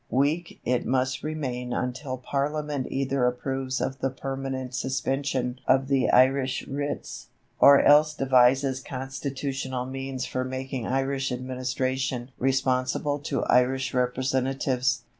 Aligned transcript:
Weak 0.09 0.59
it 0.65 0.83
must 0.83 1.21
remain 1.21 1.73
until 1.73 2.17
Parliament 2.17 2.87
either 2.89 3.23
approves 3.27 3.79
of 3.79 3.99
the 3.99 4.09
permanent 4.09 4.73
suspension 4.73 5.59
of 5.67 5.89
the 5.89 6.09
Irish 6.09 6.67
writs, 6.67 7.27
or 7.59 7.79
else 7.81 8.15
devises 8.15 8.79
constitutional 8.81 9.85
means 9.85 10.25
for 10.25 10.43
making 10.43 10.87
Irish 10.87 11.31
administration 11.31 12.31
responsible 12.39 13.19
to 13.19 13.43
Irish 13.43 13.93
representatives. 13.93 15.03